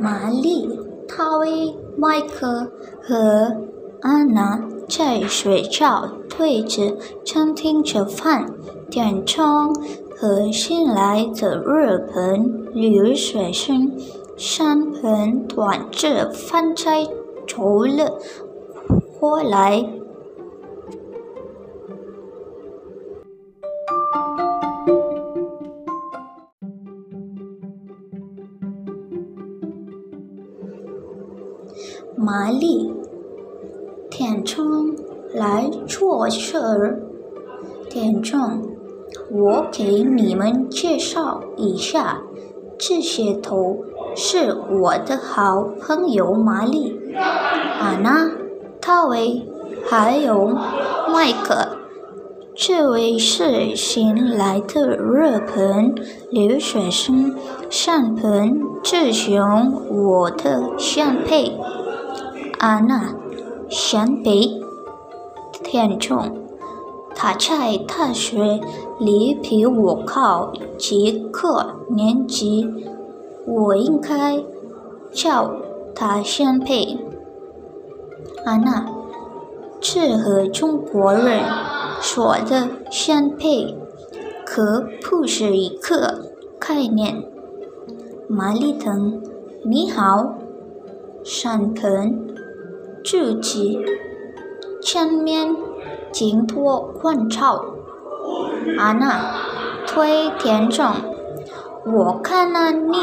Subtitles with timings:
[0.00, 0.68] 玛丽、
[1.06, 2.72] 塔威、麦克
[3.02, 3.54] 和
[4.00, 4.58] 安娜
[4.88, 8.46] 在学校对着餐厅吃饭。
[8.90, 9.72] 填充
[10.16, 13.92] 和新来的日本留学生
[14.36, 17.06] 三盆端着饭菜
[17.46, 18.18] 走了
[19.20, 19.88] 过来。
[32.30, 32.92] 玛丽，
[34.08, 34.94] 填充
[35.34, 37.02] 来做事，
[37.88, 38.62] 填充。
[39.32, 42.22] 我给你们介绍一下，
[42.78, 43.78] 这些头
[44.14, 46.96] 是我的好朋友玛丽、
[47.80, 48.30] 安娜、
[48.80, 49.44] 塔维，
[49.84, 50.46] 还有
[51.12, 51.78] 麦克。
[52.54, 55.92] 这位是新来的热盆
[56.30, 57.34] 留学生，
[57.68, 61.58] 上盆志雄，我的相配。
[62.60, 63.14] 安娜，
[63.70, 64.60] 相配，
[65.62, 66.44] 天重。
[67.14, 68.60] 他在大学
[68.98, 72.68] 里比我高几个年级，
[73.46, 74.44] 我应该
[75.10, 75.50] 叫
[75.94, 76.98] 他先辈。
[78.44, 78.86] 安娜，
[79.80, 81.42] 这和中国人
[82.02, 83.74] 说的先辈
[84.44, 86.26] 可不是一个
[86.58, 87.24] 概念。
[88.28, 89.22] 玛丽腾，
[89.64, 90.34] 你好，
[91.24, 92.29] 山盆，
[93.04, 93.78] 自己
[94.82, 95.54] 前面。
[96.12, 97.64] 请多关照。
[98.76, 99.32] 安娜，
[99.86, 100.86] 推田总，
[101.86, 102.98] 我看了你，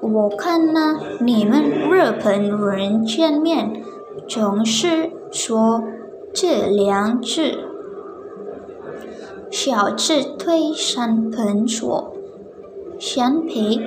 [0.00, 3.82] 我看了你们日本人见面
[4.28, 5.82] 总是说
[6.32, 7.58] 这两字。
[9.50, 12.12] 小智推山盆说
[12.96, 13.80] ：“先陪，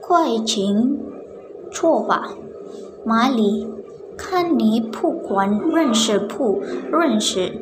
[0.00, 0.98] 快请
[1.70, 2.30] 坐吧，
[3.04, 3.68] 马里。”
[4.34, 7.56] 看你不管认识不认识，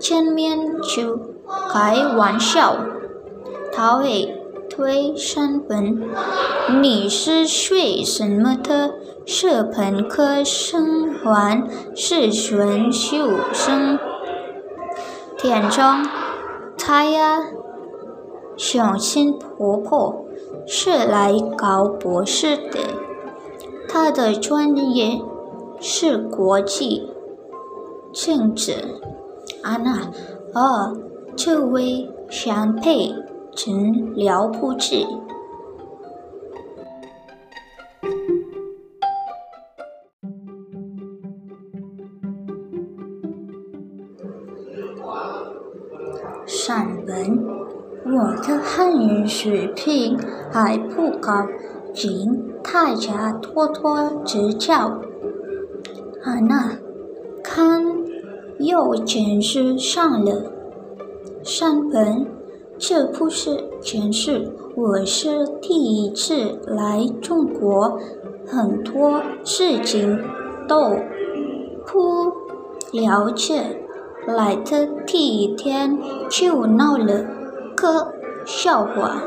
[0.00, 1.16] 见面就
[1.70, 2.76] 开玩笑。
[3.70, 4.36] 他会
[4.68, 6.02] 推三本，
[6.82, 8.94] 你是学什么的？
[9.24, 11.62] 是本科生还
[11.94, 13.96] 是选修生？
[15.38, 16.04] 田中，
[16.76, 17.44] 他呀，
[18.56, 20.24] 相亲婆婆
[20.66, 22.80] 是来搞博士的，
[23.88, 25.22] 他的专业。
[25.84, 27.10] 是国际
[28.12, 28.72] 政治，
[29.64, 30.12] 安娜，
[30.54, 30.96] 哦，
[31.34, 33.12] 这位相配
[33.52, 35.04] 真了不起。
[46.46, 47.44] 散文，
[48.06, 50.16] 我的汉语水平
[50.52, 51.48] 还不高，
[51.92, 55.00] 请大家多多指教。
[56.24, 56.78] 安娜，
[57.42, 57.84] 看，
[58.60, 60.52] 又检视上了。
[61.42, 62.24] 山本，
[62.78, 67.98] 这不是检视，我是第一次来中国，
[68.46, 70.16] 很多事情
[70.68, 70.96] 都
[71.84, 72.32] 不
[72.92, 73.80] 了解。
[74.24, 75.98] 来的第一天
[76.30, 77.26] 就闹了
[77.74, 78.12] 个
[78.46, 79.20] 笑话。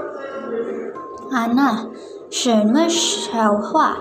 [1.30, 1.90] 安娜，
[2.30, 3.98] 什么笑话？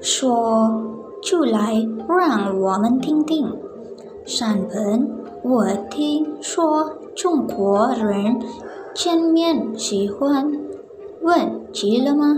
[0.00, 1.03] 说。
[1.24, 3.50] 就来让我们听听。
[4.26, 5.10] 山本，
[5.42, 8.38] 我听说中国人
[8.94, 10.52] 见面喜欢
[11.22, 12.36] 问急了吗？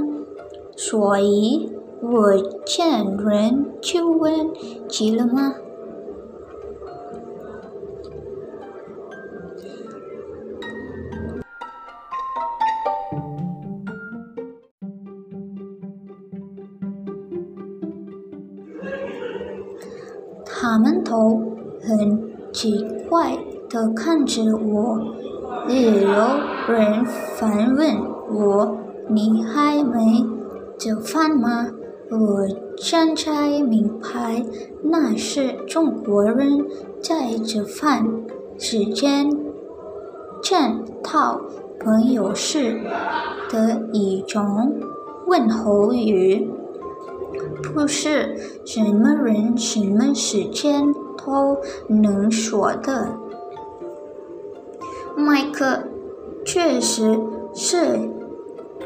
[0.76, 1.68] 所以
[2.00, 4.52] 我见人就问
[4.88, 5.56] 急了吗？
[20.76, 21.42] 他们都
[21.80, 23.34] 很奇怪
[23.70, 25.00] 地看着我，
[25.68, 26.10] 也有
[26.68, 27.02] 人
[27.38, 27.96] 反问
[28.30, 28.76] 我
[29.08, 30.22] ：“你还没
[30.76, 31.70] 吃饭吗？”
[32.12, 32.46] 我
[32.76, 34.44] 现在明白，
[34.82, 36.66] 那是中国人
[37.00, 38.06] 在吃饭
[38.58, 39.30] 时间
[40.42, 41.40] 见到
[41.80, 42.78] 朋友时
[43.50, 44.74] 的一种
[45.26, 46.46] 问候语。
[47.62, 53.08] 不是什么人、什么时间都能说的。
[55.16, 55.82] 麦克，
[56.44, 57.18] 确实
[57.54, 58.10] 是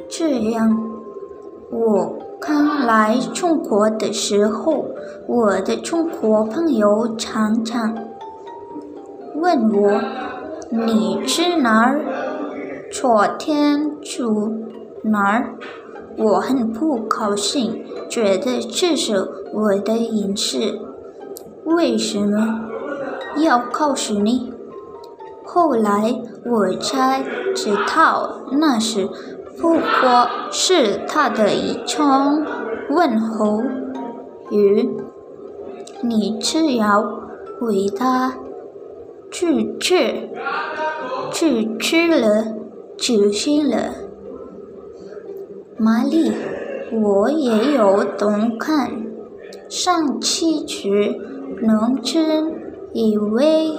[0.08, 0.90] 这样。
[1.70, 4.86] 我刚来中国的时候，
[5.26, 7.96] 我的中国朋友常常
[9.34, 10.00] 问我
[10.70, 12.00] ：“你去哪儿？
[12.90, 14.52] 昨天住
[15.02, 15.54] 哪儿？”
[16.20, 20.78] 我很不高兴，觉得这是我的隐私。
[21.64, 22.60] 为什么
[23.38, 24.52] 要告诉你？
[25.44, 27.24] 后来我才
[27.54, 29.08] 知道，那是
[29.58, 32.44] 不过是他的一种
[32.90, 33.62] 问候
[34.50, 34.90] 语。
[36.02, 37.02] 你只要
[37.58, 38.34] 回答
[39.30, 40.30] 拒绝，
[41.30, 42.44] 拒绝了
[42.96, 43.94] 就行了。
[45.82, 46.30] 玛丽，
[46.92, 48.90] 我也有同感。
[49.66, 51.18] 上期去
[51.62, 52.52] 农村，
[52.92, 53.78] 一位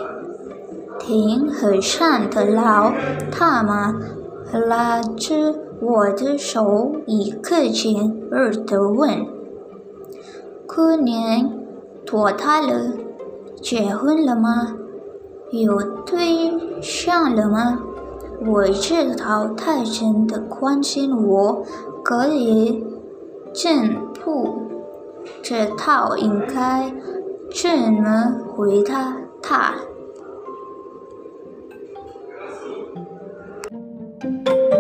[0.98, 2.92] 挺和善的老
[3.30, 3.94] 大妈
[4.52, 9.28] 拉着我的手，一个劲儿地问
[10.66, 11.52] ：“过年
[12.04, 12.94] 多大了？
[13.62, 14.76] 结婚了吗？
[15.52, 17.84] 有对象了吗？”
[18.44, 21.64] 我知道他真的关心我，
[22.12, 22.84] 可以，
[23.54, 24.68] 进铺
[25.42, 26.92] 这套应该
[27.50, 29.76] 怎么回答他。
[34.20, 34.71] 他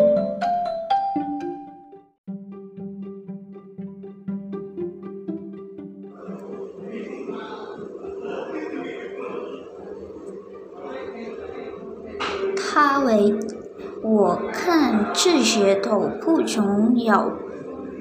[15.51, 17.29] 看这些都不重要。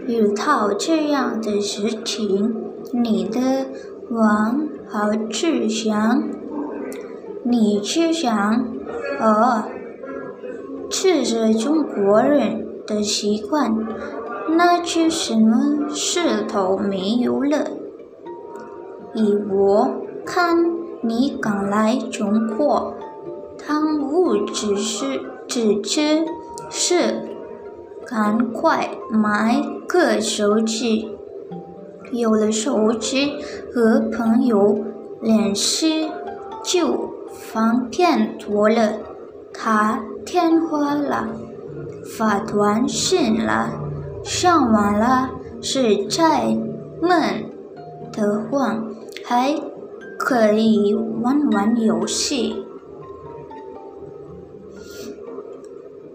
[0.06, 2.55] 遇到这样的事情，
[2.93, 3.67] 你的
[4.08, 6.23] 王和志祥，
[7.43, 8.64] 你只想，
[9.20, 9.64] 哦，
[10.88, 13.76] 这是中国人的习惯，
[14.56, 17.67] 那就什么事都没有了。
[19.14, 19.91] 依我
[20.25, 20.56] 看，
[21.02, 22.94] 你敢来中国。
[23.67, 26.25] 当务之事，之之
[26.70, 27.29] 是
[28.11, 31.17] 赶快买个手机。
[32.11, 33.37] 有了手机，
[33.73, 34.85] 和朋友
[35.23, 36.11] 联系
[36.65, 38.95] 就方便多了。
[39.53, 41.29] 打电话了，
[42.17, 43.71] 发短信了，
[44.25, 45.31] 上网了，
[45.62, 46.59] 是在
[47.01, 47.45] 闷
[48.11, 48.83] 的话，
[49.23, 49.55] 还
[50.19, 52.67] 可以玩玩游戏。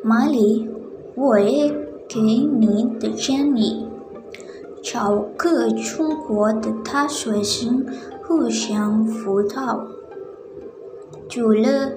[0.04, 0.70] 玛丽，
[1.16, 1.74] 我也
[2.16, 3.86] 给你的建议：
[4.82, 7.86] 找个中国的大学生
[8.24, 9.86] 互相辅导。
[11.28, 11.92] 除了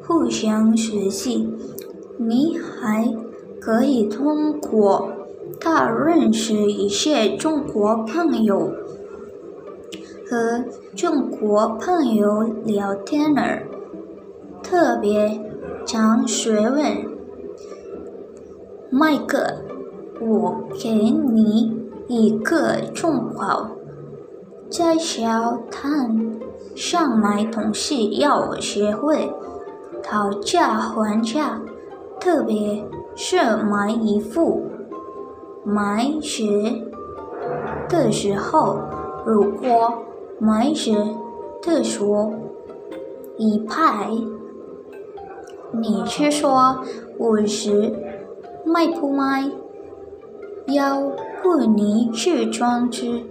[0.00, 1.52] 互相学习，
[2.18, 3.12] 你还
[3.60, 5.10] 可以通过
[5.58, 8.72] 他认识一些中国朋友，
[10.24, 10.64] 和
[10.94, 13.66] 中国朋友聊天儿，
[14.62, 15.40] 特别
[15.84, 17.11] 讲学问。
[18.94, 19.42] 麦克，
[20.20, 23.68] 我给你一个忠告：
[24.68, 26.38] 在小摊
[26.74, 29.32] 上买东西要学会
[30.02, 31.62] 讨价还价，
[32.20, 32.84] 特别
[33.16, 34.64] 是买衣服、
[35.64, 36.84] 买鞋
[37.88, 38.78] 的时候，
[39.24, 40.04] 如果
[40.38, 40.94] 买鞋
[41.62, 42.30] 的说
[43.38, 44.10] 一派，
[45.72, 46.76] 你却说
[47.16, 48.11] 五十。
[48.64, 49.50] 卖不卖？
[50.66, 51.00] 要
[51.42, 53.24] 不你去装置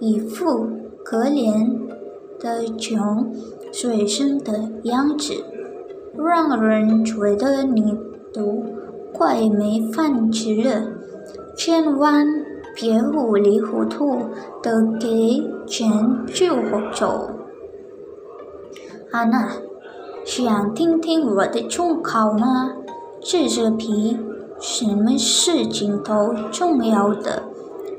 [0.00, 0.68] 一副
[1.04, 1.86] 可怜
[2.40, 3.32] 的穷
[3.70, 5.34] 学生的样子，
[6.16, 7.96] 让人觉得你
[8.34, 8.64] 都
[9.12, 10.82] 快没饭吃了。
[11.56, 12.26] 千万
[12.74, 14.18] 别糊里糊涂
[14.60, 15.90] 的给钱
[16.26, 16.56] 就
[16.92, 17.30] 走。
[19.12, 19.48] 安娜，
[20.24, 22.72] 想听听我的重考吗？
[23.20, 24.16] 这是皮。
[24.60, 27.44] 什么事情都重要的，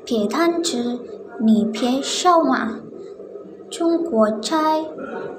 [0.05, 0.99] 别贪吃，
[1.41, 2.79] 你别笑嘛。
[3.69, 4.85] 中国菜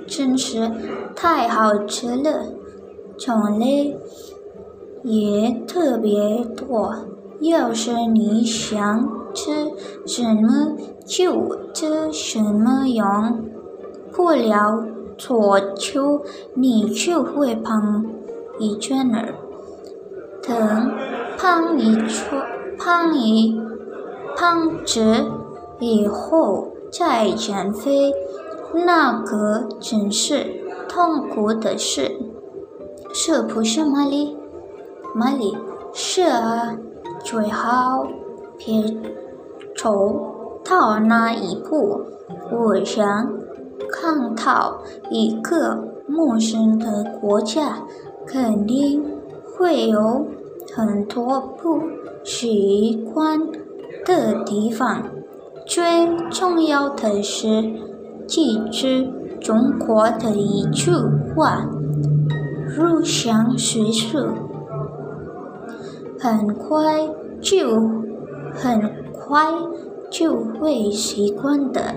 [0.07, 0.71] 真是
[1.15, 2.45] 太好吃了，
[3.19, 3.99] 种类
[5.03, 6.95] 也特别多。
[7.41, 9.73] 要是你想吃
[10.07, 13.43] 什么就吃什么样，
[14.13, 14.85] 不了
[15.17, 16.23] 多久
[16.55, 18.07] 你就会胖
[18.59, 19.35] 一圈儿。
[20.43, 20.57] 等
[21.43, 22.39] 胖一圈，
[22.79, 23.59] 胖一
[24.37, 25.25] 胖子
[25.79, 28.13] 以后再减肥，
[28.75, 30.45] 那个真是
[30.87, 32.13] 痛苦的事，
[33.15, 34.37] 是不是玛丽？
[35.15, 35.57] 玛丽，
[35.95, 36.77] 是啊，
[37.25, 38.07] 最好
[38.59, 38.85] 别
[39.75, 42.03] 走到那一步。
[42.53, 43.33] 我想
[43.91, 47.79] 看到一个陌生的国家，
[48.27, 49.17] 肯定。
[49.57, 50.27] 会有
[50.75, 51.81] 很多不
[52.25, 53.41] 习惯
[54.05, 55.03] 的地方。
[55.67, 55.83] 最
[56.31, 57.75] 重要的是
[58.27, 60.91] 记住中国的一句
[61.35, 61.69] 话：
[62.67, 64.19] 入乡随俗，
[66.19, 67.09] 很快
[67.41, 67.79] 就
[68.53, 69.53] 很快
[70.11, 71.95] 就会习惯的。